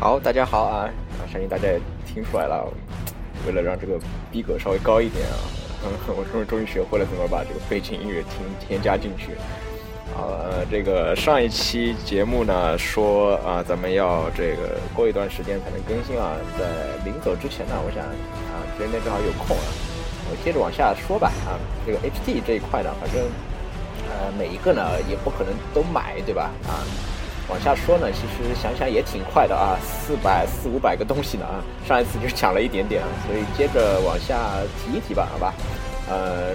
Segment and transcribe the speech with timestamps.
[0.00, 0.88] 好，大家好啊！
[1.20, 2.66] 啊，相信大家也听出来了，
[3.46, 4.00] 为了让这个
[4.32, 5.36] 逼格稍微高一点啊，
[6.08, 9.32] 我终于终于学会了怎么把这个背景音乐添添加进去。
[10.16, 16.64] 好呃，这个上一期节目呢说啊，咱们要这个过一段时间才能更新啊，在
[17.04, 19.68] 临走之前呢，我想啊，今天正好有空啊，
[20.30, 23.20] 我接着往下说吧啊，这个 H D 这一块呢，反正
[24.08, 24.80] 呃每一个呢
[25.10, 26.50] 也不可能都买，对吧？
[26.66, 26.80] 啊。
[27.50, 34.38] 往下说呢，其实想想也挺快的啊，四百四五百个东西呢啊，上一次就讲了一点点，所以接着往下
[34.78, 35.52] 提一提吧，好吧？
[36.08, 36.54] 呃，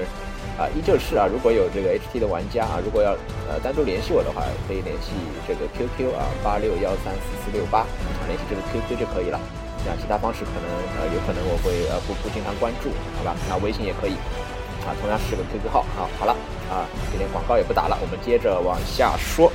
[0.58, 3.12] 啊，依旧是啊，如果有这个 HT 的玩家啊，如果要
[3.52, 5.12] 呃单独联系我的话，可以联系
[5.46, 9.40] 这个 QQ 啊，八六幺三四四六八，啊，联系这个 QQ 就可以了。
[9.86, 10.66] 那其他方式可能
[10.98, 13.36] 呃有可能我会呃不不经常关注，好吧？
[13.48, 14.16] 那微信也可以，
[14.88, 16.08] 啊，同样是个 QQ 号啊。
[16.18, 16.32] 好了
[16.72, 19.52] 啊，今天广告也不打了，我们接着往下说。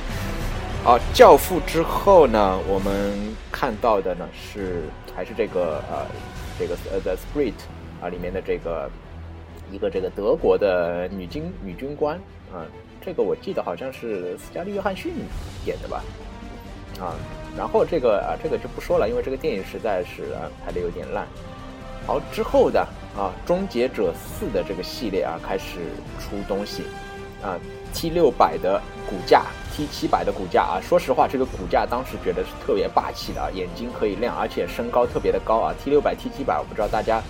[0.83, 3.15] 好，教父之后呢，我们
[3.51, 4.81] 看到的呢是
[5.15, 6.07] 还是这个呃，
[6.57, 7.53] 这个呃 The Spirit
[8.01, 8.89] 啊里面的这个
[9.71, 12.17] 一个这个德国的女军女军官
[12.51, 12.65] 啊，
[12.99, 15.13] 这个我记得好像是斯嘉丽约翰逊
[15.67, 16.03] 演的吧
[16.99, 17.13] 啊，
[17.55, 21.27] 然后这个啊这个就不说了，因为这个电影实在是啊拍的有点烂。
[22.07, 22.81] 好，之后的
[23.15, 25.77] 啊终结者四的这个系列啊开始
[26.19, 26.85] 出东西
[27.43, 27.53] 啊。
[27.93, 35.73] T 六百的股价，T 七百的股价啊，说实话，这个股价当时觉得是特别霸气的啊，眼睛可以亮，而且身高特别的高啊。
[35.83, 37.21] T 六百、T 七百，我不知道大家，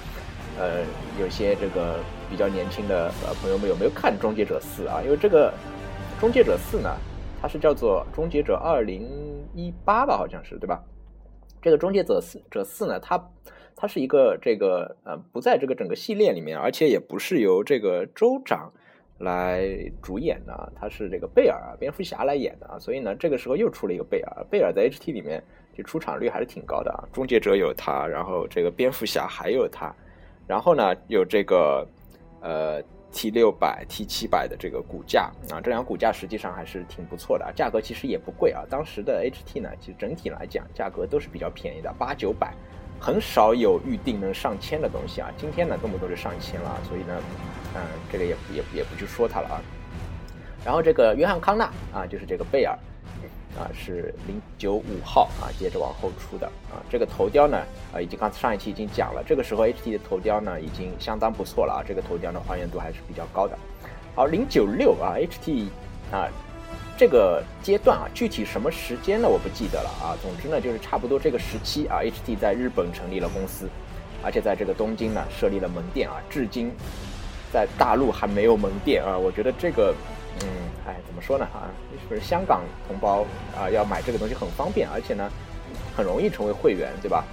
[0.58, 0.84] 呃，
[1.20, 5.02] 有些这个比较年轻的呃朋友们有没有看《终结者四》啊？
[5.04, 5.52] 因为这个
[6.22, 6.96] 《终结者四》呢，
[7.42, 9.10] 它是叫做《终结者二零
[9.54, 10.82] 一八》吧，好像是对吧？
[11.62, 13.30] 这个《终结者四》者四呢，它
[13.76, 18.72] 它是一个这个呃不在这个整个系列里面，而且也不是由这个州长。
[19.22, 19.70] 来
[20.02, 25.42] 主演的，他是这个贝尔啊，蝙蝠侠来演的啊，所以呢，这个时候又出了一个贝尔，贝尔在 HT 里面
[25.78, 29.94] 就出场率还是挺高的啊，终结者有他，然后这个蝙蝠侠还有他，
[30.48, 31.88] 然后呢有这个
[32.42, 42.54] 呃 T 六百 T 七百的这个骨架啊，这两个骨架实际上还是挺不错的啊，价格其实也不贵啊，当时的 HT 呢，其实整体来讲价格都是比较便宜的，八九百，
[43.02, 47.18] 很少有预定能上千的东西啊，今天呢动不动就上千了，所以呢。
[47.74, 47.82] 嗯，
[48.12, 49.56] 这个也也也不去说它了啊。
[50.66, 52.78] 然后这个约翰康纳啊，就是这个贝尔
[53.58, 56.84] 啊，是零九五号啊，接着往后出的啊。
[56.90, 57.58] 这个头雕呢
[57.94, 63.58] 啊，已经刚上一期已经讲了，这个时候 HT 的头雕呢已经相当不错了啊，这个头雕的还原度还是比较高的。
[64.14, 65.68] 好，零九六啊，HT
[66.12, 66.28] 啊，
[67.02, 69.28] 这个阶段啊，具体什么时间呢？
[69.28, 70.14] 我不记得了啊。
[70.22, 73.68] 总之呢，就是差不多这个时期啊，HT 在日本成立了公司，
[74.24, 76.72] 而且在这个东京呢设立了门店啊，至今。
[77.52, 79.96] 在大陆还没有门店啊，我觉得这个，
[80.44, 80.48] 嗯，
[80.86, 81.66] 哎，怎么说呢啊？
[82.00, 83.26] 是不是香港同胞
[83.58, 85.28] 啊，要买这个东西很方便，而且呢，
[85.98, 87.26] 很容易成为会员，对吧？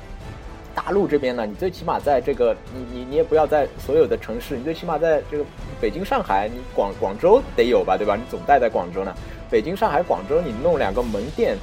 [0.75, 5.45] 大陆这边呢，你最起码在这个，你你你也不要在所有的城市，你最起码在这个
[5.79, 8.17] 北京、上海，你广广州得有吧，对吧？
[8.17, 9.15] 你总代在广州呢，
[9.51, 11.57] 北京、上海、广州，你弄两个门店，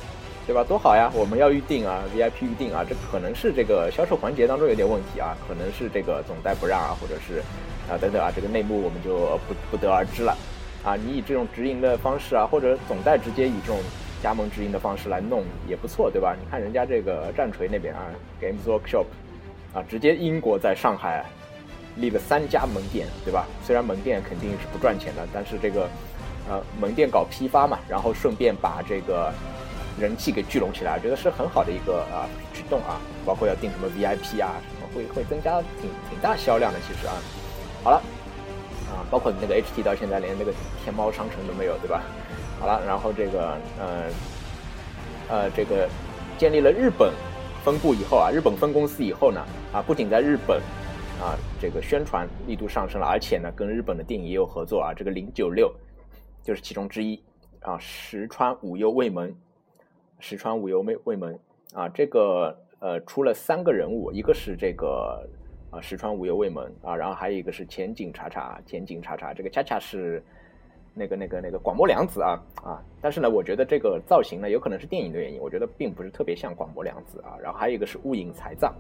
[0.48, 0.64] 对吧？
[0.64, 1.12] 多好呀！
[1.14, 7.42] 我们要预定啊，VIP 预定啊，这可能是这个销售环节当中有点问题啊，可能是这个总代不让啊，或者是。
[7.88, 10.36] 啊，等等啊，这个内幕我们就不不得而知了。
[10.84, 13.80] 啊，你以这种直营的方式啊，或者总代直接以这种
[14.24, 16.36] 加盟直营的方式来弄也不错，对吧？
[16.42, 18.10] 你看人家这个战锤那边啊
[18.42, 19.06] ，Games Workshop，
[19.72, 21.24] 啊，直接英国在上海
[21.98, 23.46] 立了三家门店，对吧？
[23.64, 25.88] 虽然门店肯定是不赚钱的，但是这个
[26.50, 29.32] 呃门店搞批发嘛，然后顺便把这个
[30.00, 33.00] 人气给聚拢起来，我觉得是很好的一个啊举动啊。
[33.26, 37.14] 包括要订什么 VIP 啊，什么会会增加挺挺大销量的，其实啊。
[37.84, 37.98] 好了，
[38.88, 40.54] 啊，包括那个 HT 到现在连那个
[40.84, 42.04] 天猫商城都没有，对吧？
[42.60, 44.04] 好了，然后这个，呃，
[45.28, 45.90] 呃，这个
[46.38, 47.12] 建立了日本
[47.64, 49.44] 分部以后啊，日本分公司以后呢，
[49.74, 50.62] 啊，不仅在日本
[51.20, 55.74] 啊，这个宣传力度上升了，而且呢，跟日本的电影也有合作啊，这个零九六
[56.46, 57.22] 就是其中之一
[57.60, 59.36] 啊，石川五右卫门，
[60.20, 61.38] 石川五右卫卫门
[61.74, 65.28] 啊，这个呃，出了三个人物，一个是这个。
[65.72, 70.24] 啊，石川无忧卫门啊，然后还有一个是前景查查，前景查查，这个恰恰是
[70.94, 77.36] 那个那个那个广末凉子啊啊，但是呢，我觉得这个造型呢，有可能是电影的原因，我觉得并不是特别像广末凉子啊。
[77.44, 78.74] 然后还有一个是雾影财藏，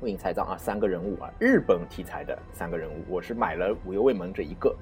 [0.00, 4.74] 雾影财藏啊，三个人物啊，日本题材的三个人物，我是买了无忧卫门这一个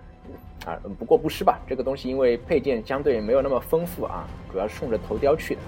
[0.67, 5.61] 啊，不过不失吧，这个东西因为配件相对没有那么丰富啊，主要是冲着头雕去的。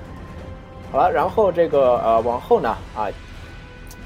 [0.93, 3.09] 好了，然后这个呃往后呢啊。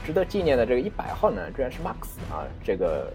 [0.05, 3.09] 值得纪念的这个一百号呢，居然是 Max 啊，这个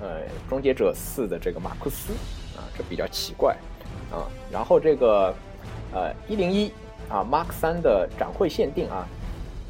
[0.00, 2.14] 呃终结者四的这个马库斯
[2.56, 3.54] 啊，这比较奇怪
[4.10, 4.24] 啊。
[4.50, 5.34] 然后这个
[5.92, 6.72] 呃一零一
[7.10, 9.06] 啊，Mark 三的展会限定啊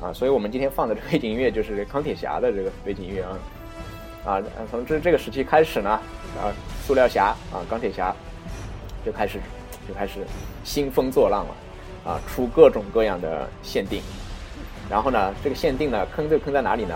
[0.02, 3.38] 啊，所以我们今天放的这个背景音乐就是钢铁侠的这个背景音乐啊。
[4.25, 6.50] 啊，从这这个时期开始呢，啊，
[6.84, 8.14] 塑料侠啊，钢铁侠
[9.06, 9.38] 就开始
[9.87, 10.20] 就开始
[10.64, 14.02] 兴风作浪了，啊，出各种各样的限定。
[14.90, 16.94] 然后呢，这个限定呢，坑就坑在哪里呢？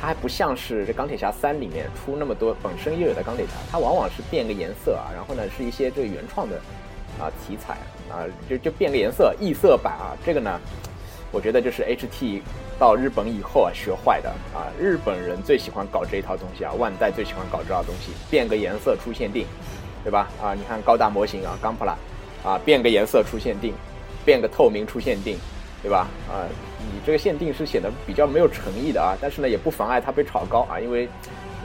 [0.00, 6.56] 它还不像是这钢铁侠三里面出那么多本身又有的钢铁侠，它往往是变个颜色啊，然后呢是一些这个原创的
[7.18, 7.74] 啊题材
[8.10, 10.58] 啊，就就变个颜色异色版啊，这个呢，
[11.30, 12.40] 我觉得就是 HT
[12.78, 19.46] 到日本以后啊学坏的啊，日本人最喜欢搞这一套东西啊，万代最喜欢搞这套东西，变个颜色出限定，
[20.04, 20.28] 对吧？
[20.42, 21.96] 啊，你看高达模型啊，钢普拉
[22.44, 23.74] 啊，变个颜色出限定，
[24.24, 25.38] 变个透明出限定。
[25.82, 26.06] 对吧？
[26.28, 26.44] 啊，
[26.78, 31.08] 你这个限定是显得比较没有诚意的啊，但是呢，也不妨碍它被炒高啊，因为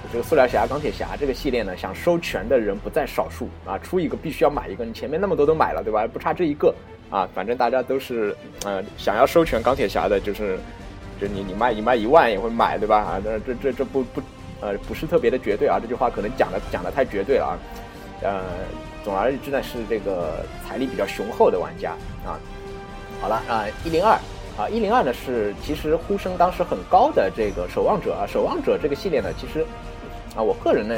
[0.09, 6.07] 这个塑料侠、钢铁侠这个系列呢，想收全的人不在少数啊，出一个必须要买一个，你前面那么多都买了，对吧？
[6.07, 6.73] 不差这一个
[7.09, 8.35] 啊，反正大家都是
[8.65, 10.57] 呃想要收全钢铁侠的，就是
[11.21, 12.97] 就你你卖你卖一万也会买，对吧？
[12.97, 14.21] 啊，这这这这不不
[14.61, 17.53] 呃不是特别的绝对啊，这句话可能讲的讲的太绝对了啊，
[18.21, 18.41] 呃，
[19.03, 21.91] 总而言之呢，是这个财力比较雄厚的玩家
[22.25, 22.39] 啊。
[23.21, 24.19] 好了啊，一零二
[24.57, 29.65] 啊，一零二呢是其实呼声当时很高的这个守望者啊，守望者这个系列呢，其实
[30.35, 30.95] 啊，我个人呢，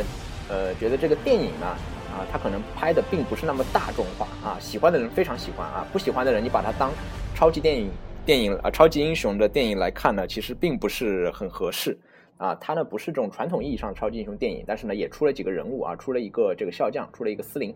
[0.50, 1.76] 呃，觉得这个电影呢，
[2.18, 6.92] 啊，它可能拍的并不是那么大众化啊，喜欢的人非常喜欢啊，不喜欢的人你把它当
[7.36, 7.90] 超级电影
[8.26, 11.98] 电影啊，超级英雄的电影来看呢，其实并不是很合适
[12.38, 17.76] 啊，它呢不是这种传统意义上的超级英雄电影，但是呢也出了几个人物啊，出了一个这个笑将，出了一个司令，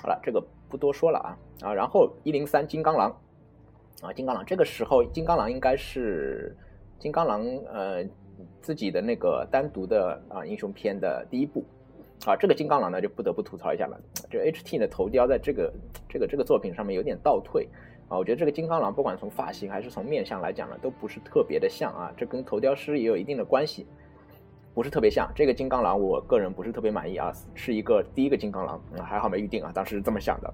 [0.00, 3.14] 好了，这个不多说了啊啊，然后一零三金刚狼。
[4.02, 6.54] 啊，金刚狼这个时候，金刚狼应该是
[6.98, 7.42] 金刚狼
[7.72, 8.04] 呃
[8.60, 11.64] 自己的那个单独的啊英雄片的第一部
[12.24, 15.72] 啊，这个金刚狼呢就不得不吐槽一下了，这 HT 的头雕在这个
[16.08, 17.68] 这个这个作品上面有点倒退
[18.08, 23.86] 啊，我觉得这个金刚狼不管从发型还是从面相来讲呢，都不是特别的像啊，这跟头雕师也有一定的关系，
[24.74, 25.30] 不是特别像。
[25.34, 30.52] 这个金刚狼我个人不是特别满意啊，是一个第一个金刚狼，还好没预定啊，当时是这么想的。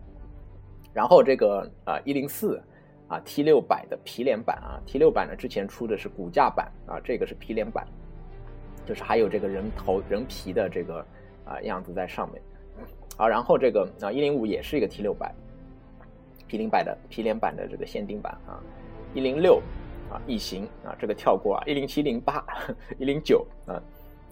[0.93, 2.63] 然后这个啊一零四。
[3.09, 7.87] 啊，T 六百的皮脸版啊，T 六百呢之前出的是骨架版啊，这个是皮脸版，
[8.87, 11.05] 就是还有这个人头人皮的这个
[11.53, 12.43] 啊样子在上面
[13.17, 15.33] 啊，然后这个啊一零五也是一个 T 六百
[16.49, 18.59] ，P 零百的皮脸版的这个限定版啊，
[19.15, 19.61] 一零六
[20.11, 22.45] 啊异形啊这个跳过啊，一零七零八
[22.99, 23.81] 一零九啊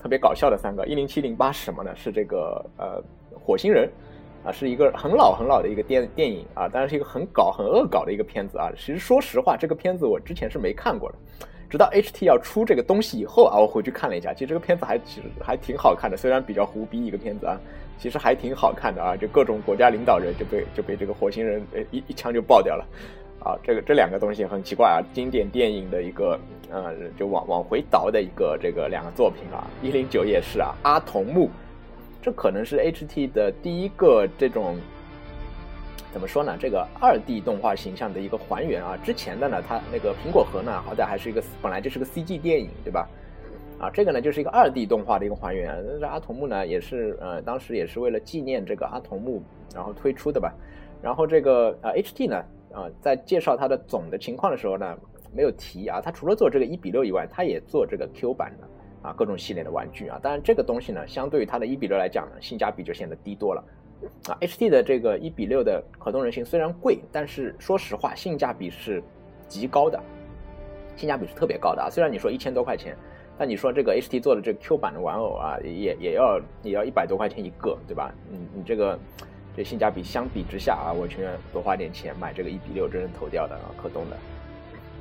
[0.01, 1.95] 特别搞笑的三个一零七零八是什么呢？
[1.95, 3.03] 是这个呃
[3.39, 3.91] 火星人。
[4.43, 8.73] 啊，是一个很老很老的一个电电影啊，当然是一个很搞很恶搞的一个片子啊。
[8.75, 11.19] 其实说实话，这个片子我之前是没看过的，
[11.71, 17.57] 直到 HT 要出这个东西以后啊，我回去看了一下，其实这个片子还其实还挺好看的，虽然比较胡逼一个片子啊，
[17.97, 19.17] 其实还挺好看的啊。
[19.17, 21.63] 就各种国家领导人就被就被这个火星人
[21.93, 22.85] 一一枪就爆掉了
[23.39, 23.57] 啊。
[23.63, 26.39] 这个这两个东西很奇怪啊，经典电影的一个
[26.71, 29.65] 呃，就往往回倒的一个这个两个作品啊。
[29.81, 31.49] 一零九也是啊，阿童木。
[32.23, 34.77] 这可能是 HT 的第一个这种
[36.13, 36.57] 怎么说呢？
[36.59, 38.97] 这个二 D 动画形象的一个还原啊。
[38.97, 43.09] 之前的呢，它那个苹果核呢，好歹还是一个本来就是个 CG 电影，对吧？
[43.79, 45.83] 啊，这个呢就是一个二 D 动画的一个还原。
[46.01, 49.43] 这阿童木呢也是呃，当时也是为了纪念这个阿童木
[49.75, 50.53] 然后推出的吧。
[51.01, 52.37] 然后这个呃 HT 呢
[52.73, 54.99] 啊，在介绍它的总的情况的时候呢，
[55.33, 58.67] 没有提啊，它除了做这个一比六以外，它也做这个 Q 版的。
[59.03, 63.65] 啊，各种系列的玩具啊，当然这个东西呢，相对于它的一比六来讲呢，性价比就显得低多了。
[64.29, 69.03] 啊，HT 的这个一比六的可动人形虽然贵，但是说实话，性价比是
[69.49, 70.01] 极高的，
[70.97, 71.89] 性价比是特别高的啊。
[71.91, 72.97] 虽然你说一千多块钱，
[73.39, 78.13] 但你说这个 HT 做的这个 Q 版的玩偶啊，也也要也要一百多块钱一个，对吧？
[78.31, 78.99] 你你这个
[79.57, 84.17] 这性价比相比之下啊，我情愿多花点钱买这个一比六真人头雕的啊，可动的。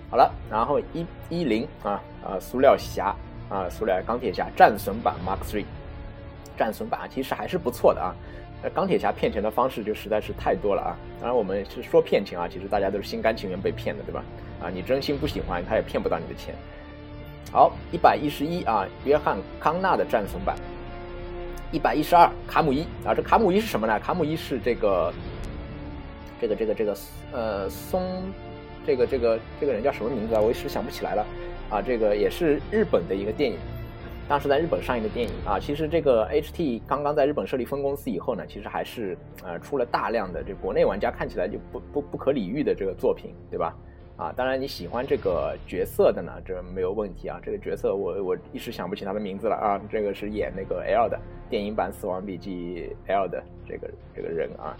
[0.09, 3.15] 好了，然后一一零啊啊，塑料侠。
[3.49, 5.65] 啊，塑料钢铁侠战损版 Mark Three，
[6.55, 8.13] 战损版其实还是不错的啊。
[8.61, 10.97] 那钢铁侠骗钱的方式就实在是太多了啊。
[11.19, 14.23] 当然我们是说骗钱啊，其实大家都是心甘情愿被骗的，对吧？
[14.61, 16.53] 啊，你真心不喜欢，他也骗不到你的钱。
[17.51, 20.55] 好，一百一十一啊，约翰康纳的战损版。
[21.71, 23.99] 一百一十二，卡姆伊啊，这卡姆伊是什么呢？
[23.99, 25.13] 卡姆伊是这个，
[26.41, 26.97] 这个这个这个
[27.31, 28.23] 呃松，
[28.85, 30.41] 这个这个这个人叫什么名字啊？
[30.41, 31.25] 我一时想不起来了。
[31.69, 33.57] 啊，这个也是日本的一个电影，
[34.29, 35.59] 当时在日本上映的电影啊。
[35.59, 43.75] 其实这个 HT 刚刚在日本设立分公司以后呢，其实还是呃出了大量的这国内玩家看起来就不不不可理喻的这个作品，对吧？
[44.17, 47.39] 啊，当然你喜欢这个角色的呢，这没有问题啊。
[47.41, 49.81] 这个角色我我一时想不起他的名字了啊。
[49.89, 51.19] 这个是演那个 L 的
[51.49, 54.77] 电影版《死亡笔记》L 的这个这个人啊。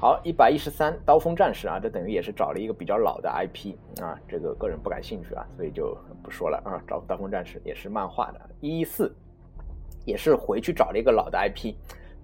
[0.00, 6.80] 好，一百一十三刀锋战士啊，这等于也是找了一个比较老的 IP 啊，这个个人不感兴趣啊，所以就不说了啊。
[6.88, 9.14] 找刀锋战士也是漫画的，一一四
[10.06, 11.74] 也是回去找了一个老的 IP，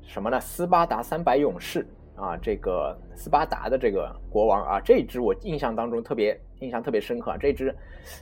[0.00, 0.40] 什么呢？
[0.40, 7.36] 斯巴达三百勇士啊，这个斯巴达的这个国王啊，这支我印象当中特别印象特别深刻啊。
[7.36, 7.76] 这支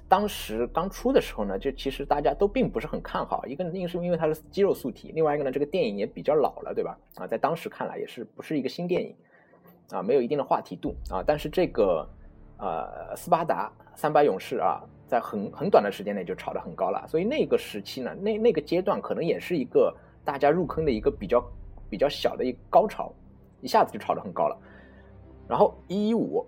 [0.08, 6.98] 当时刚出的时候呢，就其实大家都并不是很看好，一个一个是因为它是肌肉素体，另外一个呢，这个电影也比较老了，对吧？
[7.14, 9.14] 啊，在当时看来也是不是一个新电影。
[9.90, 12.08] 啊，没有一定的话题度啊，但是这个
[12.58, 21.44] 呃斯巴达三百勇士啊，在很很短的时间内就炒得很高了，所以那个时期呢，那那个阶段可能也是一个大家入坑的一个比较
[21.90, 23.12] 比较小的一个高潮，
[23.60, 24.56] 一下子就炒得很高了。
[25.46, 26.44] 然后一一五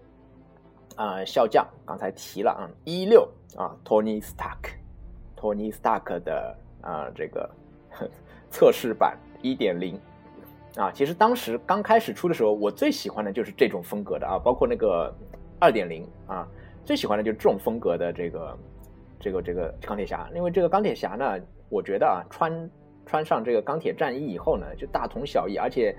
[0.96, 7.50] 啊，笑匠刚才提了啊，一六啊，Tony Stark，Tony Stark 的啊这个
[8.50, 10.00] 测试版一点零。
[10.76, 15.10] 啊，其实当时刚开始出的时候，我最喜欢的就是这种风格的啊，包括那个
[15.58, 16.46] 二点零啊，
[16.84, 18.58] 最喜欢的就是这种风格的这个
[19.18, 21.40] 这个这个钢铁侠，因为这个钢铁侠呢，
[21.70, 22.70] 我觉得啊，穿
[23.06, 25.96] 穿上这个钢铁战衣以后呢，就大同小异，而且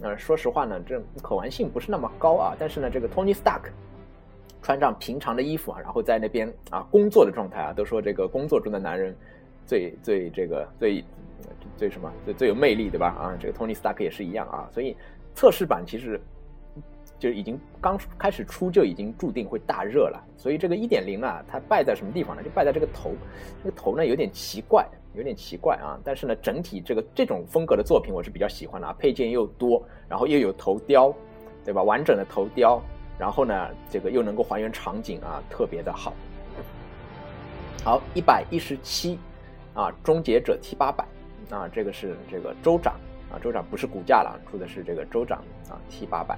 [0.00, 3.68] 呃，说实话呢，这可玩性不是那么高啊，但是呢，这个 Tony Stark
[4.62, 9.14] 穿上平常的衣服啊，然后在那边啊工作的状态啊，都说这个工作中的男人
[9.66, 11.04] 最最这个最。
[11.78, 13.06] 最什么最最有魅力对吧？
[13.18, 14.94] 啊，这个 Tony Stark 也是一样啊，所以
[15.34, 16.20] 测试版其实
[17.18, 20.22] 就已经刚开始出就已经注定会大热了。
[20.36, 22.42] 所以这个一点零啊，它败在什么地方呢？
[22.42, 23.12] 就败在这个头，
[23.62, 25.98] 这个头呢有点奇怪，有点奇怪啊。
[26.04, 31.14] 但是呢，整体这个这种风格的作品我是比较喜欢的啊，配件又多，然后又有头雕，
[31.64, 31.82] 对吧？
[31.82, 32.82] 完整的头雕，
[33.18, 36.12] 然后呢，这个又能够还原场景啊，特别的好。
[37.84, 39.18] 好，一百一十七
[39.74, 41.04] 啊，终结者 T 八百。
[41.50, 42.94] 啊，这个是这个州长
[43.30, 45.38] 啊，州长不是股价了，出的是这个州长
[45.70, 46.36] 啊，T 八百。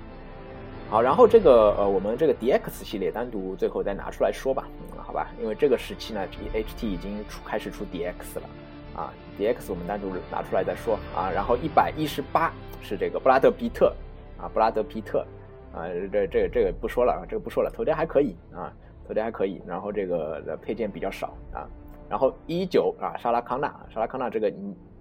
[0.88, 5.28] 好，然后这个呃，我们这个 DX 系列单独最后再拿出来说吧，好吧？
[5.40, 6.20] 因为这个时期呢
[6.52, 8.48] ，HT 已经出开始出 DX 了
[8.96, 11.30] 啊，DX 我们单独拿出来再说啊。
[11.32, 12.52] 然后一百一十八
[12.82, 13.94] 是这个布拉德皮特
[14.36, 15.24] 啊，布拉德皮特
[15.72, 18.72] 啊，这这这个不说了啊，这个不说了，头雕还可以啊，
[19.06, 21.68] 头雕还可以，然后这个配件比较少啊。
[22.08, 24.52] 然后一九啊，莎拉康纳，莎拉康纳这个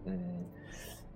[0.06, 0.46] 嗯。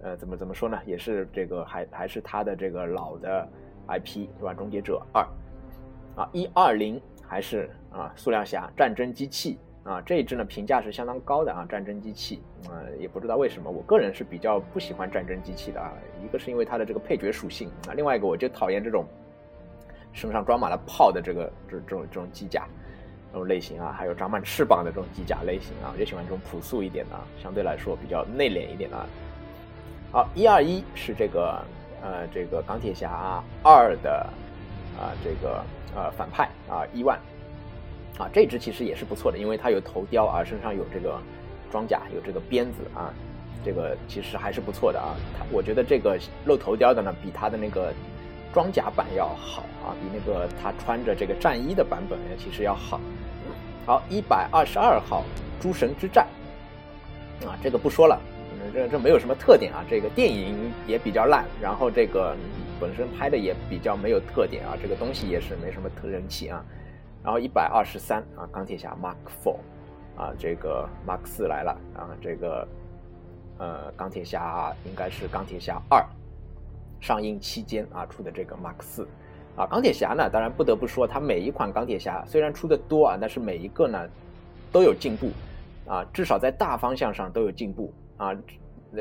[0.06, 0.78] 呃，怎么怎么说呢？
[0.86, 3.48] 也是这个，还还是他的这个老的
[3.88, 4.54] IP 是吧？
[4.54, 5.26] 终结者二
[6.18, 19.06] 啊，一二零还是啊，塑料侠战争机器啊，这一支呢评价是相当高的啊，战争机器啊，也不知道为什么，我个人是比较不喜欢战争机器的啊，一个是因为它的这个配角属性啊，另外一个我就讨厌这种
[20.12, 22.68] 身上装满了炮的这个这这种这种机甲。
[23.34, 29.06] 这种类型啊，还有长满翅膀的这种机甲类型啊，我就喜欢这种朴素一点的，相对来说比较内敛一点的。
[30.12, 31.60] 好，一二一是这个
[32.04, 34.30] 呃这个钢铁侠二的
[35.00, 35.64] 啊这个
[35.96, 37.20] 呃反派啊伊万
[38.20, 41.20] 啊这只其实也是不错的，因为它有头雕啊，身上有这个
[41.72, 43.12] 装甲，有这个鞭子啊，
[43.66, 45.18] 这个其实还是不错的啊。
[45.36, 47.92] 它我觉得这个露头雕的呢，比它的那个
[48.54, 53.02] 装甲版要好啊，比那个他穿着这个战衣的版本其实要好。
[53.86, 55.24] 好，一百二十二号
[55.60, 56.26] 诸神之战
[57.46, 58.18] 啊，这个不说了，
[58.74, 59.84] 这这没有什么特点啊。
[59.90, 62.34] 这个电影也比较烂，然后这个
[62.80, 66.64] 本身拍的也比较没有特点啊，这个东西也是没什么特人气啊。
[67.24, 69.58] 然后一百二十三啊，钢铁侠 Mark Four
[70.16, 72.68] 啊，这个 Mark 四来了啊，这个
[73.58, 76.06] 呃钢铁侠应该是钢铁侠二
[77.04, 79.06] 上映期间啊出的这个 Mark 四。
[79.58, 84.00] 啊，钢铁侠呢，当然不得不说，它每一款钢铁侠虽然出的多啊，但是每一个呢
[84.72, 85.30] 都有进步，
[85.86, 88.34] 啊，至少在大方向上都有进步啊。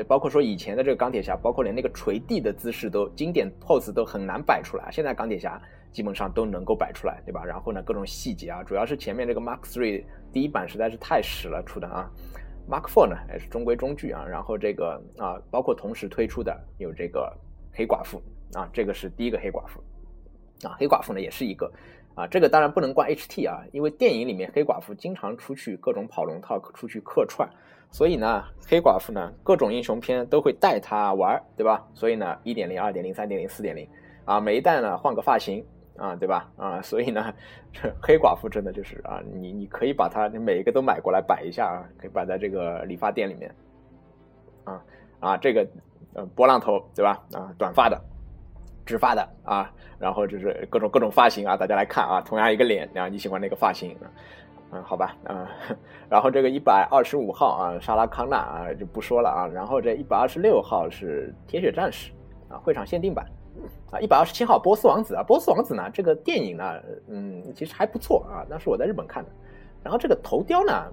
[0.07, 5.59] 包括说以前的这个钢铁侠，包括连那个垂地的姿势都经典 pose 都很难摆出来，现在钢铁侠
[5.91, 7.43] 基本上都能够摆出来，对吧？
[7.45, 12.11] 然后呢，各种细节啊，主要是前面这个 Mark Three 第一版实在是太屎了出的啊
[12.69, 14.25] ，Mark Four 呢也是中规中矩啊。
[14.27, 17.31] 然后这个啊，包括同时推出的有这个
[17.73, 18.21] 黑寡妇
[18.53, 19.81] 啊，这个是第一个黑寡妇。
[20.67, 21.69] 啊，黑寡妇呢也是一个，
[22.15, 27.49] 啊，这个当然不能怪 HT 啊，因为电影里面黑寡妇经常出去各种跑龙套，出去客串，
[27.91, 31.85] 所以呢，黑寡妇呢各种英雄片都会带她玩，对吧？
[31.93, 33.85] 所以呢，一点零、二点零、三点零、四点零，
[34.23, 35.61] 啊，每一代呢换个发型，
[35.97, 36.49] 啊，对吧？
[36.55, 37.33] 啊，所以呢，
[37.73, 43.53] 这 黑寡妇真的就是啊，你你可以把它每一个都买过来摆一下啊，可以摆在这个理发店里面，
[44.63, 44.81] 啊
[45.19, 45.67] 啊，这个
[46.15, 47.19] 呃波浪头，对吧？
[47.33, 47.99] 啊，短发的。
[48.85, 53.95] 直发的啊，然后就是各种各种发型啊，大家来看啊，同样一个脸，然后你喜欢哪个发型？
[54.73, 55.47] 嗯，好吧，嗯，
[56.09, 62.11] 然后这个一百二十五号啊，莎拉康纳啊就不说了啊，然后这一百二十六号是铁血战士
[62.49, 63.25] 啊，会场限定版
[63.89, 66.73] 啊，一百二十七号波斯王子啊，波斯王子呢，这个电影呢，
[67.07, 69.29] 嗯，其实还不错啊，那是我在日本看的。
[69.81, 70.91] 然后这个头雕呢，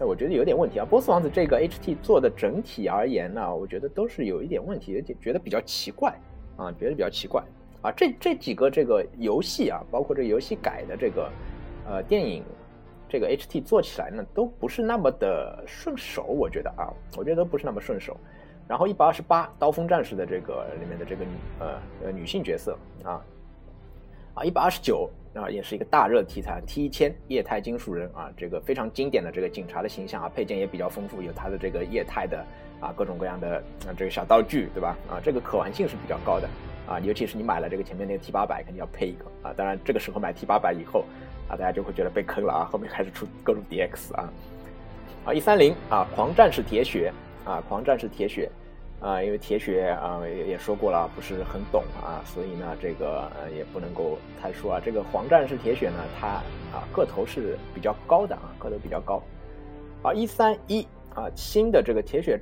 [0.00, 0.86] 哎，我觉得有点问题啊。
[0.88, 6.14] 波斯王子这个 HT 做的整体而言呢，我觉得都是有一点问题，觉得比较奇怪
[6.56, 7.42] 啊，觉得比较奇怪
[7.82, 7.90] 啊。
[7.96, 11.30] 这这几个这个游戏啊，包括这个游戏改的这个
[11.84, 12.44] 呃电影，
[13.08, 18.16] 这个 HT 做起来呢，都不是那么的顺手，我觉得啊，我觉得都不是那么顺手。
[18.68, 23.24] 然后一百二十八刀锋战士的这个里面的这个女呃呃女性角色啊
[24.34, 25.08] 啊一百二十九
[25.42, 32.44] 啊也是一个大热题材 T 一千液态金属人啊这个非常经典的这个警察的形象啊配件也比较丰富有它的这个液态的
[32.80, 36.48] 啊各种各样的啊这个小道具对吧啊这个可玩性是比较高的
[36.86, 41.04] 啊尤其是你买了这个前面那个 T 八百肯定要配一个啊当然这个时候买 T 八百以后
[41.48, 44.32] 啊大家就会觉得被坑了啊后面开始出各种 DX 啊
[45.26, 47.12] 啊一三零啊狂战士铁血。
[47.44, 48.50] 啊，狂战士铁血，
[49.00, 54.80] 啊，因为铁血啊也也说过了，不是很懂啊，所以呢，这个呃也不能够太说啊。
[54.84, 56.26] 这个黄战士铁血呢，它
[56.72, 59.22] 啊个头是比较高的啊，个头比较高。
[60.02, 62.40] 啊，一三一啊，新的这个铁血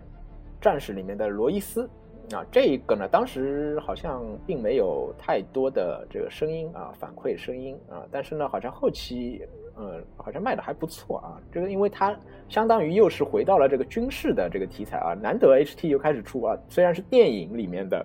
[0.60, 1.88] 战士里面的罗伊斯
[2.32, 9.46] 啊，这个呢，当时好像并没有太多的这个声音啊反馈声音啊，但是呢，好像后期。
[9.76, 11.38] 呃，好像卖的还不错啊。
[11.52, 12.16] 这个，因为它
[12.48, 15.14] 相当于又是回到了这个军事的这个题材啊。
[15.14, 18.04] 难得 HT 又开始出啊，虽然是电影里面的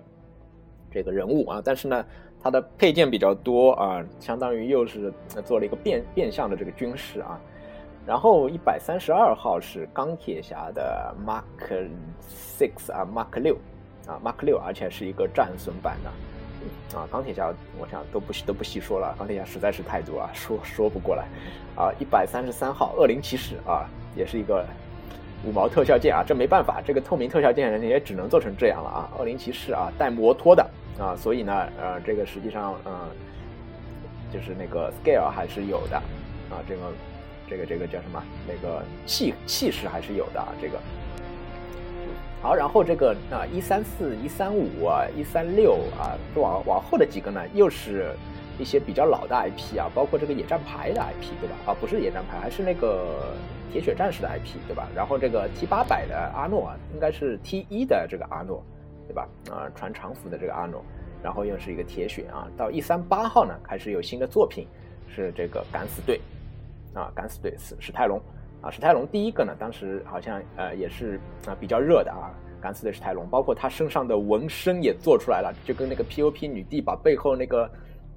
[0.90, 2.04] 这个人物啊，但是呢，
[2.42, 5.12] 它的配件比较多啊，相当于又是
[5.44, 7.40] 做了一个变变相的这个军事啊。
[8.04, 11.42] 然后一百三十二号是钢铁侠的 Mark
[12.58, 13.56] Six 啊，Mark 六
[14.08, 16.10] 啊，Mark 六，而且是一个战损版的。
[16.94, 21.24] 啊，钢铁侠，我想都不都不细说了，钢铁侠实在是太多啊，说说不过来。
[21.74, 24.64] 啊，一百三十三号恶灵骑士啊，也是一个
[25.44, 29.10] 五毛特效件啊，这没办法，这个透明特效件人也只能做成这样了啊。
[29.18, 30.62] 恶灵骑士啊，带摩托的
[30.98, 32.92] 啊，所以呢，呃，这个实际上，嗯，
[34.32, 35.96] 就是那个 scale 还是有的
[36.50, 36.82] 啊，这个
[37.48, 38.22] 这个这个叫什么？
[38.46, 40.78] 那个气气势还是有的啊，这个。
[42.42, 48.16] 好，然后这个啊，一三四、一三五啊、一三六啊，往往后的几个呢，又是
[48.58, 51.54] 一些比较老的 IP 啊，包括这个野战排的 IP，对吧？
[51.66, 53.32] 啊，不是野战排，还是那个
[53.70, 54.88] 铁血战士的 IP，对吧？
[54.92, 58.60] 然后这个 T 八百的阿诺啊，应该是 T 一的这个阿诺，
[59.06, 59.28] 对吧？
[59.48, 60.84] 啊，穿长服的这个阿诺，
[61.22, 62.48] 然后又是一个铁血啊。
[62.56, 64.66] 到一三八号呢，开始有新的作品，
[65.06, 66.20] 是这个敢死队
[66.92, 68.20] 啊，敢死队史史泰龙。
[68.62, 77.68] 啊，史泰龙第一个呢，当时好像呃也是啊比较热的啊，敢死队史泰龙，包括他身上的纹身也做出来了，就跟那个 P.O.P 女帝把背后那个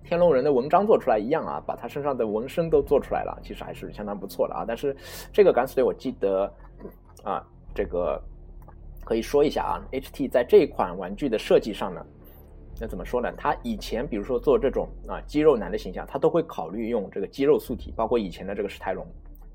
[0.03, 4.63] 天龙人的纹章做出来一样啊，把他身上的纹身都做出来了，其实还是相当不错的啊。
[4.67, 4.95] 但是
[5.33, 6.53] 这个敢死队我记得
[7.23, 8.21] 啊，这个
[9.03, 12.05] 可以说一下啊，H.T 在这一款玩具的设计上呢，
[12.79, 13.33] 那怎么说呢？
[13.35, 19.03] 他以前比如说做这种啊肌肉男的形象，他都会考虑用这个肌肉素体，包括以前的这个史泰龙，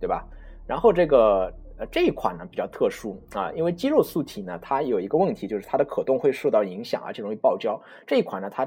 [0.01, 0.27] 对吧？
[0.71, 7.77] 然后这个呃这一款呢比较特殊啊，因为肌肉素体呢它有一个问题，就是它的可动会受到影响，而且容易爆胶。
[8.07, 8.65] 这一款呢它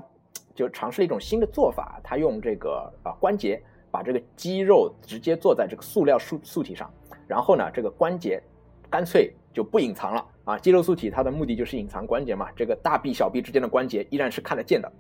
[0.54, 6.92] 就尝试了一种新的做法，它用这个啊关节把这个肌肉直接做在这个塑料素素体上，
[7.26, 8.44] 然后呢这个关节
[8.90, 10.60] 干脆就不隐藏了啊。
[10.60, 14.92] 肌肉素体它的目的就是隐藏关节嘛，这个大臂小臂之间的关节依然是看得见的。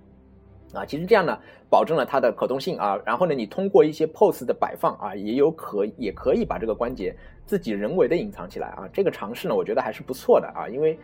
[0.73, 1.38] 啊，其实这样呢，
[1.69, 2.99] 保证了它的可动性啊。
[3.05, 8.89] 然后呢，你通过一些 pose 的摆放啊，也有可也可以把这个关节自己人为的隐藏起来啊。
[8.91, 10.67] 这个尝试呢，我觉得还是不错的啊。
[10.67, 10.97] 因为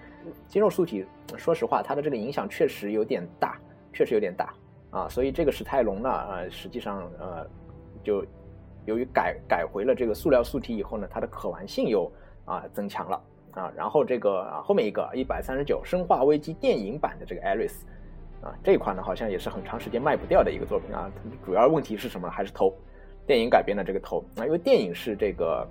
[0.47, 1.05] 肌肉素体，
[1.37, 3.59] 说实话，它的这个影响确实有点大，
[3.93, 4.53] 确实有点大
[4.89, 5.07] 啊。
[5.07, 7.45] 所以这个史泰龙呢，呃，实际上呃，
[8.03, 8.25] 就
[8.85, 12.11] 由于改改回了这个塑料素体以后呢，它的可玩性又
[12.45, 13.71] 啊增强了啊。
[13.75, 17.85] 然后这个啊后面一个一百三十九，生化危机电影版的这个艾瑞斯。
[18.41, 21.11] 啊，这一款呢好像也是很长时间卖不掉的一个作品啊。
[21.45, 22.29] 主要问题是什么？
[22.29, 22.73] 还是头，
[23.27, 25.67] 电影改编的这个头啊，因为电影是这个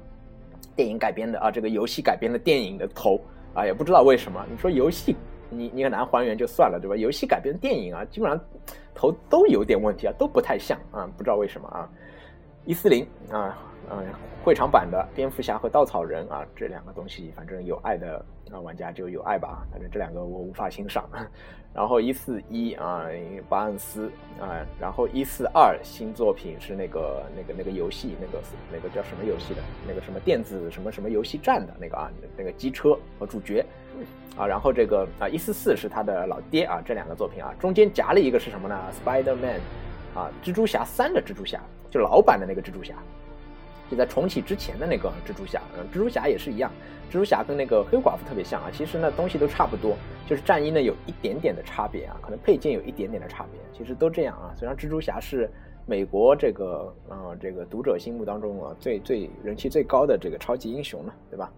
[0.76, 3.20] 电影改编的啊，这个游戏改编的电影的头
[3.54, 4.44] 啊，也不知道为什么。
[4.50, 5.16] 你说游戏
[5.50, 6.96] 你你很难还原就算了，对吧？
[6.96, 8.38] 游戏改编电影啊，基本上
[8.94, 11.88] 头都有点问题啊，都不太像啊，不知道为什么啊。
[12.68, 13.56] 一四零啊。
[13.90, 14.04] 嗯，
[14.44, 19.66] 会场版的蝙蝠侠和稻草人啊，这两个东西，反正有爱的啊玩家就有爱吧。
[19.72, 21.08] 反正这两个我无法欣赏。
[21.72, 23.06] 然后一四一啊，
[23.48, 29.62] 巴恩斯啊，然后一四二新作品是那个那个那个游戏，那个那个叫什么游戏的？
[29.86, 33.64] 那个什么电子什么什么游戏站的那个啊，那个机车和主角
[34.36, 34.46] 啊。
[34.46, 39.60] 然后这个啊一四四是他的老爹啊，这两个作品啊，中间夹了一个是什么呢？Spider Man
[40.14, 42.94] 啊，蜘蛛侠三的蜘蛛侠，就老版的那个蜘蛛侠。
[43.90, 46.70] 就在重启之前的那个蜘蛛侠，嗯，蜘蛛侠也是一样，
[47.08, 49.96] 蜘蛛侠跟那个黑寡妇特别像啊，其实呢东西都差不多，
[50.26, 54.52] 就是战衣呢有一点点的差别啊，可能配件有一点点的差别，其实都这样啊。
[54.54, 55.50] 虽然蜘蛛侠是
[55.86, 61.50] 美国这个呃这个读者心目当中啊最最人气最高的这个超级英雄呢，对吧？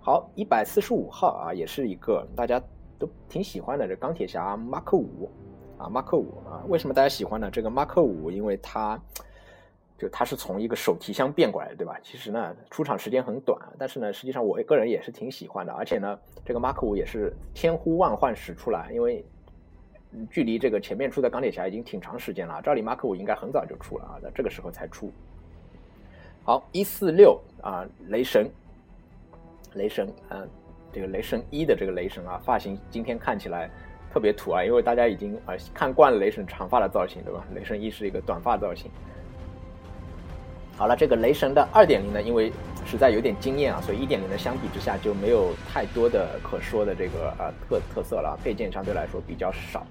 [0.00, 2.60] 好，一百四十五号啊，也是一个大家
[2.98, 5.30] 都挺喜欢的这钢铁侠马克五
[5.78, 7.48] 啊，马克五啊，为什么大家喜欢呢？
[7.52, 9.00] 这个马克五，因为它。
[10.02, 11.96] 就它是从一个手提箱变过来的，对吧？
[12.02, 15.72] 其实呢，出场时间很短，但是呢，实际上我个人也是挺喜欢的。
[15.72, 19.24] 而且呢，这个 Mark 五也是千呼万唤始出来，因为
[20.28, 22.60] 距离这个前面出的钢铁侠已经挺长时间了。
[22.62, 25.12] 照理 Mark 五应该很早就出了啊，在这个时候才出。
[26.42, 28.50] 好，一四六啊，雷神，
[29.74, 30.48] 雷神，嗯，
[30.92, 33.70] 这个雷神一的这个雷神啊，发型今天看起来
[34.12, 37.46] 特别土啊，因为大家已经啊看惯了雷神长发的造型，对吧？
[37.54, 38.90] 雷神一是一个短发造型。
[40.76, 42.52] 好了，这个雷神的二点零呢，因为
[42.84, 49.86] 实在有点惊艳啊，所以一点零的相比之下就没有太多的可说的这个啊特特色了，配件相对来说比较少。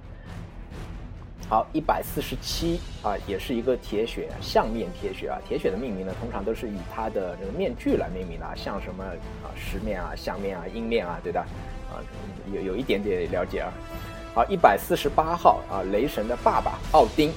[1.48, 12.00] 好，一百四十七啊，也是一个铁血相面铁血啊，铁血的命名呢，通常都是以它的这个面具来命名的，像什么啊石面啊、相面啊、鹰面啊，对的啊，
[12.54, 13.72] 有有一点点了解啊。
[14.34, 17.34] 啊，一百四十八号啊，雷神的爸爸奥丁，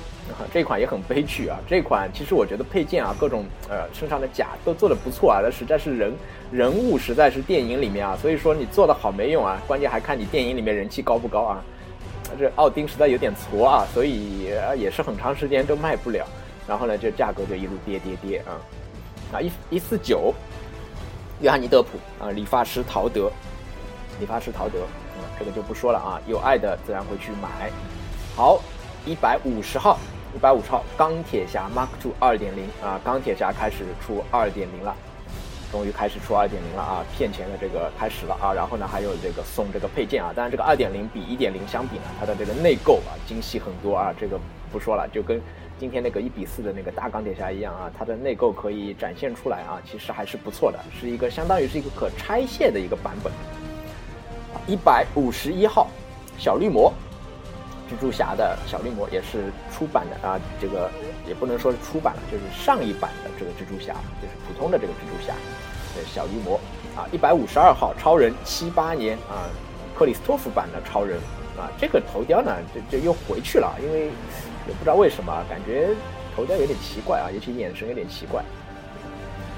[0.52, 1.58] 这款也很悲剧啊。
[1.66, 6.14] 这款其实我觉得配件啊，各种呃身上的甲都做的不错啊，但实在是人
[6.52, 11.64] 人物实在是电影里面啊，所以说你做的好没用啊，关键还看你电影里面人气高不高啊。
[12.38, 16.24] 这奥丁实在有点矬啊，所以也是很长时间都卖不了，
[16.66, 18.54] 然后呢，这价格就一路跌跌跌啊。
[19.32, 20.32] 啊，一一四九，
[21.40, 23.30] 约翰尼德普啊，理发师陶德，
[24.20, 24.78] 理发师陶德。
[25.38, 27.70] 这个就不说了啊，有爱的自然会去买。
[28.36, 28.60] 好，
[29.06, 29.98] 一百五十号，
[30.34, 34.94] 一百五十号钢铁侠 Mark Two 二点零啊，钢铁侠开始出二点零了，
[35.70, 44.38] 终于开始出二点零了啊，骗钱的这个开始了啊，然后呢还有这个送这个配件啊，当然这个二点零比一点零相比呢，它的这个内购啊精细很多啊，这个
[44.72, 45.40] 不说了，就跟
[45.78, 53.32] 今天那个一比四的那个大钢铁侠一样啊，它的内购可以展现出来啊，其实还是不错的，是一个相当于是一个可拆卸的一个版本。
[54.66, 55.88] 一百五十一号
[56.38, 56.92] 小绿魔，
[57.90, 60.90] 蜘蛛侠的小绿魔也是出版的啊，这个
[61.26, 65.34] 也不能说是出版了，就是上一版的这个蜘蛛侠，就是普通的这个蜘蛛侠，
[66.06, 66.58] 小绿魔
[66.96, 67.06] 啊。
[67.12, 69.44] 一百五十二号超人，七八年啊，
[69.94, 71.18] 克里斯托弗版的超人
[71.58, 74.06] 啊，这个头雕呢，就就又回去了，因为
[74.66, 75.94] 也不知道为什么，感觉
[76.34, 78.42] 头雕有点奇怪啊，尤其眼神有点奇怪。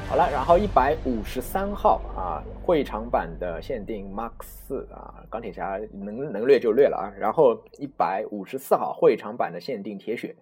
[0.08, 7.10] 好了，然后一百五十三号啊，会场版的限定 Mark 四啊，钢铁侠能能略就略了啊。
[7.18, 10.32] 然后一百五十四号会场版的限定铁血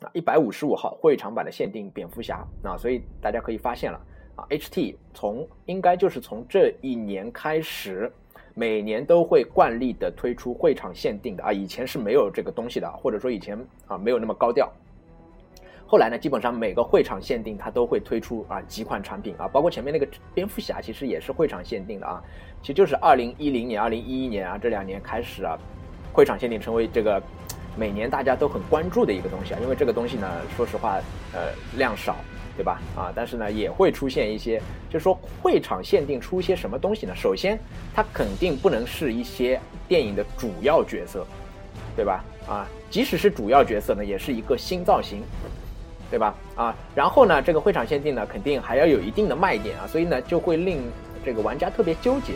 [0.00, 2.76] 啊，一百五十五号会场版的限定蝙蝠侠啊。
[2.78, 4.00] 所以大家可以发现了
[4.36, 8.10] 啊，HT 从应该就是从这一年开始，
[8.54, 14.72] 每年都会惯例的推出会场限定的啊，以前是没有这个东西的，或者说以前啊没有那么高调。
[15.90, 22.22] 后来呢，基本上每个会场限定它都会推出啊几款产品啊，包括前面那个蝙蝠侠其实也是会场限定的啊，
[22.62, 25.58] 其实就是二零一零年、二零一一年啊这两年开始啊，
[26.12, 27.20] 会场限定成为这个
[27.76, 31.00] 每年大家都很关注的一个东西啊，因为这个东西呢，说实话，
[31.34, 32.14] 呃量少，
[32.56, 32.80] 对吧？
[32.94, 37.12] 啊，但是呢也会出现一些，就是说会场限定出一些什么东西呢？
[37.16, 37.58] 首先，
[37.92, 41.26] 它肯定不能是一些电影的主要角色，
[41.96, 42.24] 对吧？
[42.48, 45.24] 啊，即使是主要角色呢，也是一个新造型。
[46.10, 46.34] 对吧？
[46.56, 50.82] 啊，然后呢，这个会场限定呢，肯定还要有一定的卖点啊，所以呢，就会令
[51.24, 52.34] 这个玩家特别纠结，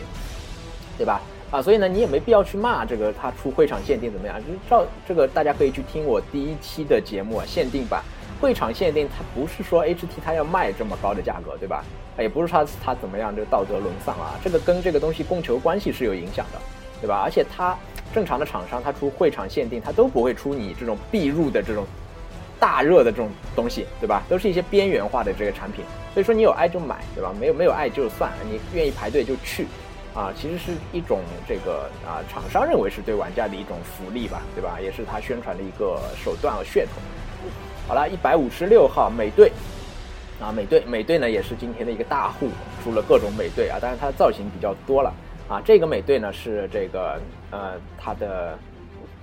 [0.97, 1.21] 对吧？
[1.51, 4.37] 啊，所以呢，你也没必要去骂这个他出会场限定怎么样？
[4.39, 8.01] 就照这个，大家可以去听我第一期的节目啊，限定版
[8.39, 11.83] 会场限定，它不是说 HT 它要卖这么高的价格，对吧？
[12.17, 16.59] 也不是说它怎么样，这个道德沦丧啊，这个跟这个东西供求关系是有影响的，
[17.01, 17.21] 对吧？
[17.23, 17.77] 而且它
[18.13, 21.85] 正常的厂商，它出会场限定，它都不会出你这种必入的这种。
[22.59, 24.23] 大热的这种东西，对吧？
[24.29, 27.33] 都是一些边缘化的这个产品，所以说你有爱就买，对吧？
[27.39, 29.67] 没有没有爱就算，你愿意排队就去，
[30.13, 34.79] 啊，其实是一种这个啊，厂商认为是对玩家的一种福利吧，对吧？
[34.81, 36.91] 也是他宣传的一个手段和噱头。
[37.87, 39.51] 好了，一百五十六号美队，
[40.41, 42.49] 啊，美队美队呢也是今天的一个大户，
[42.83, 45.13] 出了各种美队啊，当然它的造型比较多了
[45.47, 47.19] 啊，这个美队呢是这个
[47.51, 48.57] 呃它的。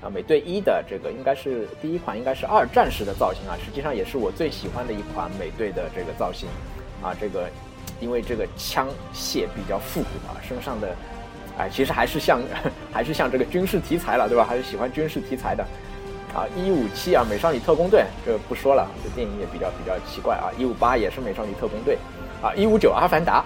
[0.03, 6.49] 啊，美队一的这个应该是第一款，应该是二战时的造型啊，实际上也是我最喜欢的一款美队的这个造型，
[7.01, 7.49] 啊，这个
[8.01, 10.89] 因为这个枪械比较复古啊，身上的，
[11.57, 12.41] 哎，其实还是像
[12.93, 14.45] 还是像这个军事题材了，对吧？
[14.45, 15.65] 还是喜欢军事题材的，
[16.35, 20.51] 啊，一五七啊，美少女特工队这不说了，这电影也比较比较奇怪啊。
[20.59, 21.97] 一五八也是美少女特工队，
[22.43, 23.45] 啊，一五九阿凡达，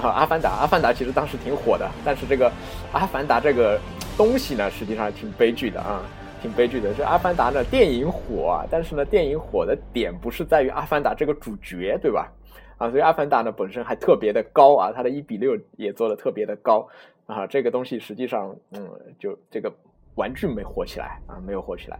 [0.00, 2.50] 啊，阿凡达，阿凡达其实当时挺火的，但是这个
[2.92, 3.78] 阿凡达这个
[4.16, 6.02] 东西呢，实际上挺悲剧的啊，
[6.40, 6.94] 挺悲剧的。
[6.94, 12.30] 这阿凡达呢，电影火啊，但是呢，电影火的点不是在于阿凡达这个主角，对吧？
[12.78, 16.88] 啊，所以阿凡达呢本身还特别的高啊，它的一比六也做的特别的高
[17.26, 19.72] 啊，这个东西实际上，嗯，就这个
[20.14, 21.98] 玩具没火起来啊，没有火起来。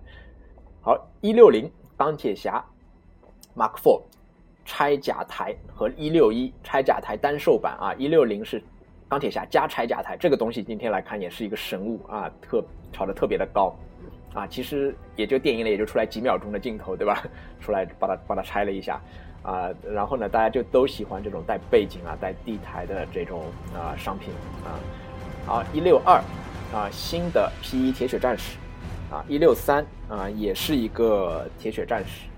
[0.81, 2.65] 好，一六零钢铁侠
[3.57, 4.03] Mark Four
[4.69, 8.63] 拆甲台和一六一拆甲台单售版啊，一六零是
[9.09, 13.75] 钢铁侠加拆甲台，这个东西今天来看也是一个神物啊，特炒的特别的高
[14.35, 17.25] 啊，其实也就电影里也就出来几秒钟的镜头对吧？
[17.63, 19.01] 出来把它把它拆了一下
[19.43, 24.35] 啊，然后呢，大家就都喜欢这种带背景啊、带地台的这种啊商品
[24.67, 24.77] 啊。
[25.47, 26.23] 好，一六二
[26.75, 28.59] 啊，新的 P 一铁血战士。
[29.11, 32.29] 啊，一六三啊，也是一个铁血战士，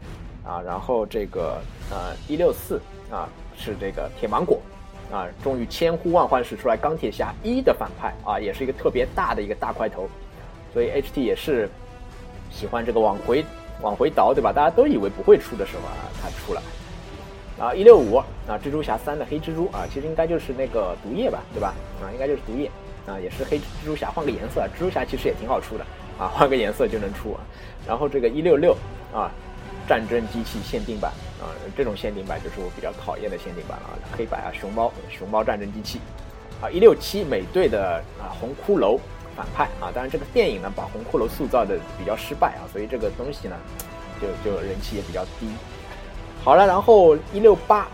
[0.44, 4.61] 啊，然后这个呃一六四啊是这个铁芒果，
[5.12, 10.09] 啊，终于千呼万唤始出来钢铁侠一的反派啊，也是一个特别大的一个大块头，
[10.72, 11.68] 所以 HT 也是
[12.50, 13.44] 喜欢这个往回
[13.83, 14.53] 往回倒，对吧？
[14.53, 16.62] 大家都以为不会出的时候啊，他出了，
[17.59, 18.24] 啊一六五啊
[18.62, 21.74] 蜘蛛侠三的黑蜘蛛啊，其实应该就是那个毒液吧，对吧？
[22.03, 22.70] 啊，应该就是毒液
[23.07, 25.85] 啊，也是黑蜘蛛侠换个颜色，蜘蛛侠其实也挺好出的。
[26.18, 27.40] 啊，换个颜色就能出啊，
[27.87, 28.76] 然后这个一六六
[29.11, 29.33] 啊，
[29.90, 31.11] 战争机器限定版
[31.42, 35.98] 啊，这种限定版就是我比较讨厌的限定版了，黑白啊，熊猫，熊猫战争机器，
[36.62, 39.00] 啊，一六七美队的啊红骷髅
[39.37, 43.57] 反派啊，当然这个电影呢把红骷髅塑造的比较失败啊，所以这个东西呢
[44.20, 45.48] 就就人气也比较低。
[46.44, 47.88] 好了，然后一六八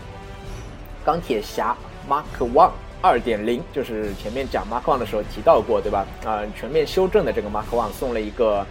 [1.03, 1.75] 钢铁侠
[2.07, 2.69] Mark One。
[2.99, 6.03] 二点零就是前面讲 Mark One 的时候提到过，对吧？
[6.25, 8.65] 啊，全面修正的这个 Mark One 送了一个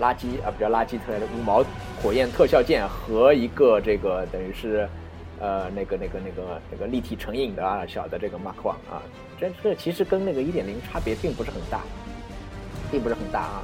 [0.00, 1.64] 垃圾啊，比较垃圾特的五毛
[2.02, 4.88] 火焰特效剑和一个这个等于是
[5.40, 9.02] 呃那个那个那个那个立体成影的啊小的这个 Mark One 啊，
[9.40, 11.80] 这这其实跟那个一点零差别并不是很大，
[12.90, 13.62] 并不是很大啊。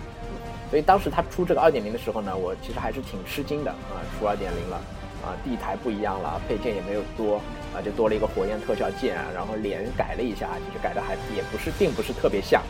[0.71, 4.81] 所以当时他出这个二点零的时候呢，我其实还是挺吃惊的啊，出二点零了。
[5.25, 7.37] 啊，地台不一样了，配件也没有多
[7.75, 12.61] 啊，就多了一个火焰特效剑，然后脸改了一下，其实改的还也不是，并不是特别像。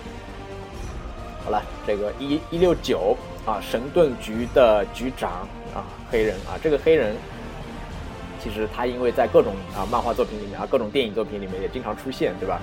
[1.44, 7.14] 好了，这个一一六九啊，神盾局的局长啊，黑人啊，这个黑人
[8.40, 12.60] 其实他因为在各种啊漫画作品里面啊，各种电影作品里面也经常出现，对吧？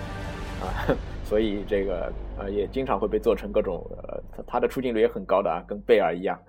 [0.61, 0.65] 啊，
[1.23, 6.39] 所以这个呃也经常会被做成各种呃，他的出镜率也很高的啊，跟贝尔一样。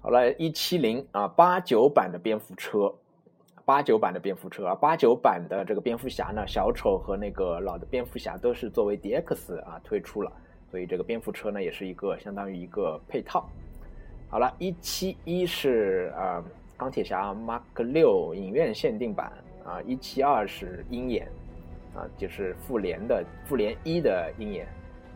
[0.00, 2.92] 好了，一七零啊，八九版的蝙蝠车，
[3.64, 10.32] 八九版的蝙蝠车啊，八九版的这个蝙蝠侠呢，小丑和那个老的蝙蝠侠都是作为 DX 啊推出了，
[10.72, 13.46] 所以这个蝙蝠车呢也是一个相当于一个配套。
[14.30, 16.42] 好了，一七一是啊
[16.78, 19.30] 钢铁侠 Mark 六影院限定版
[19.66, 21.28] 啊，一七二是鹰眼
[21.94, 24.66] 啊，就是复联的复联一的鹰眼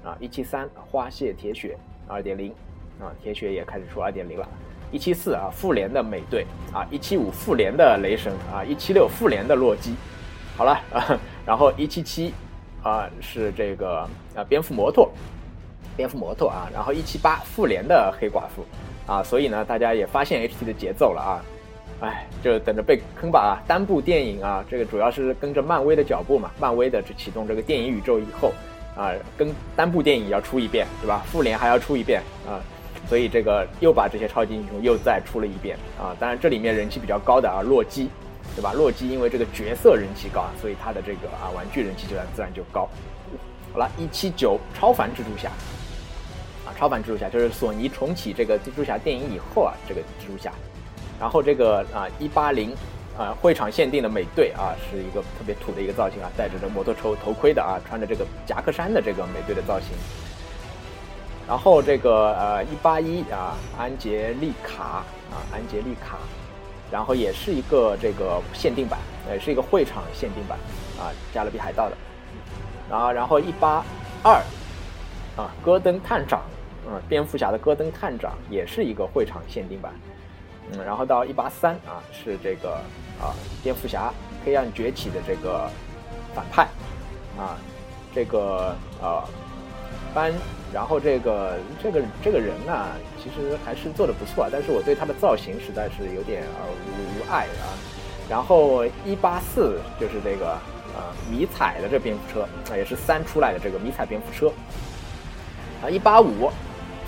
[0.05, 1.75] 啊，一七三花谢铁血
[2.07, 2.53] 二点零
[3.01, 4.47] 啊，铁血也开始出二点零了。
[4.93, 9.95] 一七四啊，复联的美队啊，一七五复联的雷神啊，一七六复联的洛基，
[10.55, 12.35] 好了啊， 然后一七七
[12.83, 15.11] 啊是这个啊蝙蝠摩托，
[15.97, 18.65] 蝙蝠摩托啊，然后一七八复联的黑寡妇
[19.07, 21.43] 啊，所以呢，大家也发现 H T 的节奏了啊，
[22.01, 28.53] 哎，就等着被坑吧啊，单部电影啊，这个主要是跟着漫威的脚步嘛，漫威的这启动这个电影宇宙以后
[28.95, 31.23] 啊，跟单部电影要出一遍，对吧？
[31.27, 32.61] 复联还要出一遍啊。
[33.09, 36.11] 所以这个又把这些超级英雄又再出了一遍啊！
[36.19, 38.11] 当然这里面人气比较高的啊，洛基，
[38.57, 38.73] 对吧？
[38.73, 42.89] 洛基因为这个角色人气高啊，所以他的这个啊玩具人气就自然就高。
[43.73, 45.53] 好了，一七九超凡蜘蛛侠
[46.67, 50.53] 啊，超凡蜘蛛侠就是索尼重启这个蜘蛛侠电影以后啊，这个蜘蛛侠。
[51.19, 52.75] 然后这个啊一八零
[53.17, 59.89] 啊会场限定的美队啊，是一个特别土的一个造型啊，戴着这摩托车头盔的啊，穿着这个夹克衫的这个美队的造型。
[61.49, 66.19] 然后这个呃一八一啊安杰丽卡啊安杰丽卡，
[66.91, 68.99] 然后也是一个这个限定版，
[69.31, 70.59] 也是一个会场限定版
[70.99, 71.97] 啊加勒比海盗的，
[72.91, 73.85] 然后然后一八
[74.25, 74.43] 二
[75.37, 76.43] 啊戈登探长，
[76.89, 79.93] 嗯蝙蝠侠的戈登探长也是一个会场限定版，
[80.73, 82.75] 嗯然后到一八三啊是这个
[83.21, 84.13] 啊蝙蝠侠
[84.45, 85.69] 黑暗崛起的这个
[86.35, 86.69] 反派
[87.39, 87.59] 啊
[88.15, 89.23] 这个呃
[90.15, 90.33] 班。
[90.75, 92.89] 然后这个这个这个人呢，
[93.23, 97.71] 其实还是做的不错，但是我对他的造型实在是有点呃无爱啊。
[98.29, 100.51] 然后一八四就是这个
[100.95, 104.53] 呃迷彩的这蝙蝠车啊，也是三出来的这个迷彩蝙蝠车
[105.83, 105.89] 啊。
[105.89, 106.51] 一八五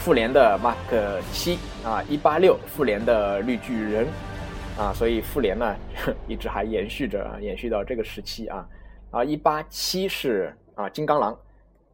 [0.09, 4.07] 复联的 Mark 七啊，一八六复联的绿巨人
[4.79, 5.77] 啊，所以复联呢
[6.27, 8.67] 一直还延续着，延续到这个时期啊。
[9.11, 11.37] 啊，一八七是啊金刚狼，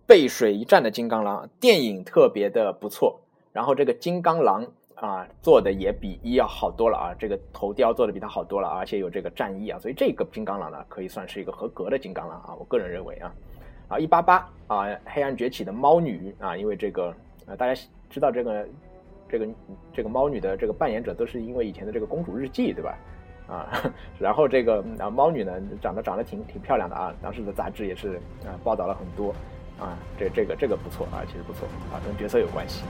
[0.07, 3.21] 背水一战的金刚狼，电影特别的不错，
[3.53, 4.65] 然后这个金刚狼。
[4.95, 7.15] 啊，做的也比一要好多了啊！
[7.19, 12.55] 这个头雕做的比它好多了，而且有这个战衣啊，所以这个金刚狼呢，可以算是一个合格的金刚狼啊！
[12.57, 13.35] 我个人认为啊，
[13.89, 17.13] 啊一八八啊，黑暗崛起的猫女啊，因为这个
[17.45, 17.79] 啊，大家
[18.15, 18.69] 知道这个
[19.29, 19.49] 这个
[19.93, 22.97] 这个猫女的这个扮演者都是因为以前的这个公主日记对吧？
[23.49, 29.35] 啊， 然后这个啊猫女呢，长得长得挺挺漂亮的啊，当时的杂志也是啊报道了很多
[29.81, 32.85] 啊，这这个这个不错啊，其实不错啊，跟角色有关系。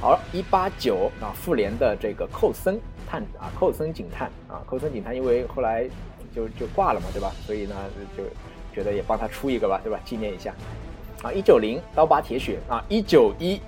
[0.00, 5.86] 好了，一八九啊，复联的这个寇森探啊，寇森警探啊，寇森警探，因为后来
[6.34, 7.30] 就就挂了嘛，对吧？
[7.44, 7.74] 所以呢，
[8.16, 8.24] 就
[8.72, 10.00] 觉得也帮他出一个吧，对吧？
[10.06, 10.54] 纪念一下。
[11.22, 13.60] 啊，一九零刀疤铁血啊，一九一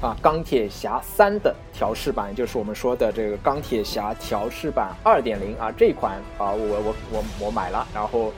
[0.00, 8.32] 啊，钢铁侠三的调试版，就是我们说的这个钢铁侠调试版二点零啊，这款啊，我我我我买了，然后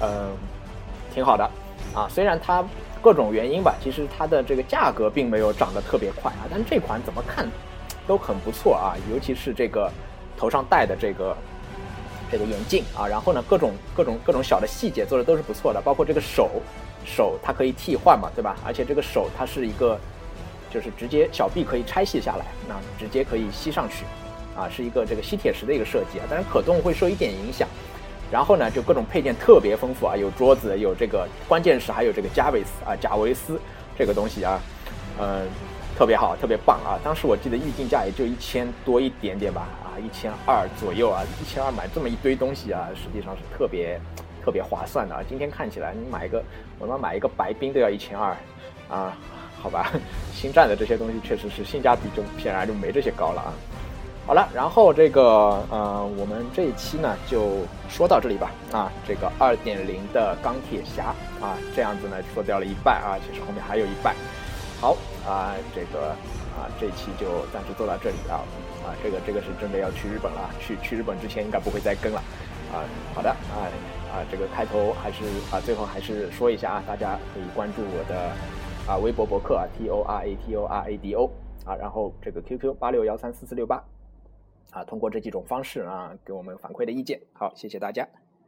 [0.00, 0.30] 嗯，
[1.14, 1.44] 挺好的
[1.94, 2.64] 啊，虽然它。
[3.04, 7.46] 各种原因吧，其实它的这个价格并没有涨得特别快啊，但这款怎么看
[8.06, 9.92] 都很不错啊，尤其是这个
[10.38, 11.36] 头上戴的这个
[12.32, 16.48] 这个眼镜啊，然后呢，各种各种各种小的细节做的都是不错的，包括这个手
[17.04, 18.56] 手它可以替换嘛，对吧？
[18.64, 19.98] 而且这个手它是一个
[20.70, 24.04] 就是直接小臂可以拆卸下来，那直接可以吸上去
[24.56, 27.68] 啊，是一个这个吸铁石的一个设计啊，但是可动会受一点影响。
[28.32, 33.60] 然后呢，就各种配件特别丰富啊，有桌子，有这个，关键是还有这个加维斯啊，贾维斯
[33.96, 34.60] 这个东西啊，
[35.20, 35.46] 嗯，
[35.96, 36.98] 特别好，特别棒啊！
[37.04, 44.00] 当时我记得预定价也就一千多一点点吧，啊，一千二左右啊，一千二买这么一堆东西啊，实际上是特别
[44.44, 45.22] 特别划算的啊！
[45.26, 46.44] 今天看起来，你买一个，
[46.78, 48.36] 我们买一个白冰都要一千二
[48.90, 49.16] 啊，
[49.58, 49.90] 好吧？
[50.34, 53.54] 星战的这些东西确实是性价比就显然就没这些高了啊。
[54.26, 58.50] 好了，然后这个呃，我们这一期呢就说到这里吧。
[58.70, 64.14] 啊，这个二点零的钢铁侠啊，这样子呢说掉了一半啊，其实后面还有一半。
[64.78, 64.94] 好
[65.26, 66.10] 啊，这个
[66.52, 68.44] 啊，这一期就暂时做到这里啊。
[68.84, 72.22] 啊，这个这个是真的要去日本了，去去日本之前应该不会再更了。
[72.72, 73.64] 啊，好的啊
[74.14, 78.30] 啊，这个开头还是啊，最后还是说一下啊，大家可以关注我的
[78.86, 81.28] 啊微博博客啊 T O R A T O R A D O
[81.66, 83.82] 啊，然后这个 Q Q 八六幺三四四六八。
[84.70, 87.20] 啊，通过这几种方式啊，给我们反馈的意见。
[87.32, 88.08] 好，谢谢大家。